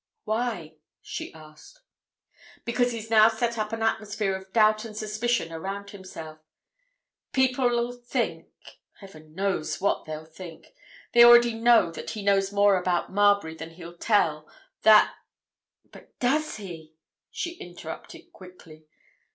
"Why?" 0.23 0.77
she 1.03 1.31
asked. 1.31 1.83
"Because 2.65 2.91
he's 2.91 3.11
now 3.11 3.29
set 3.29 3.59
up 3.59 3.71
an 3.71 3.83
atmosphere 3.83 4.35
of 4.35 4.51
doubt 4.51 4.83
and 4.83 4.97
suspicion 4.97 5.53
around 5.53 5.91
himself. 5.91 6.39
People'll 7.33 7.91
think—Heaven 7.93 9.35
knows 9.35 9.79
what 9.79 10.05
they'll 10.05 10.25
think! 10.25 10.73
They 11.11 11.23
already 11.23 11.53
know 11.53 11.91
that 11.91 12.09
he 12.09 12.23
knows 12.23 12.51
more 12.51 12.77
about 12.79 13.11
Marbury 13.11 13.53
than 13.53 13.75
he'll 13.75 13.95
tell, 13.95 14.49
that—" 14.81 15.13
"But 15.91 16.17
does 16.17 16.55
he?" 16.57 16.95
she 17.29 17.59
interrupted 17.59 18.31
quickly. 18.33 18.87